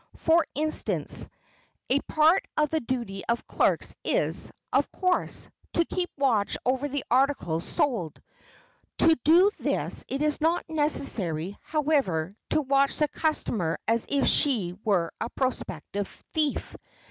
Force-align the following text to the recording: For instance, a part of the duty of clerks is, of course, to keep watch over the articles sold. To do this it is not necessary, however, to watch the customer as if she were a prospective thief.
For 0.15 0.47
instance, 0.55 1.29
a 1.87 1.99
part 1.99 2.43
of 2.57 2.71
the 2.71 2.79
duty 2.79 3.23
of 3.29 3.45
clerks 3.45 3.93
is, 4.03 4.51
of 4.73 4.91
course, 4.91 5.47
to 5.73 5.85
keep 5.85 6.09
watch 6.17 6.57
over 6.65 6.87
the 6.89 7.03
articles 7.11 7.65
sold. 7.65 8.19
To 8.97 9.15
do 9.23 9.51
this 9.59 10.03
it 10.07 10.23
is 10.23 10.41
not 10.41 10.65
necessary, 10.67 11.55
however, 11.61 12.35
to 12.49 12.61
watch 12.63 12.97
the 12.97 13.09
customer 13.09 13.77
as 13.87 14.07
if 14.09 14.25
she 14.27 14.75
were 14.83 15.11
a 15.21 15.29
prospective 15.29 16.07
thief. 16.33 16.75